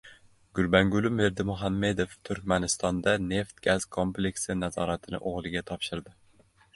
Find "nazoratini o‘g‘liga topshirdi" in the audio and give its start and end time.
4.63-6.15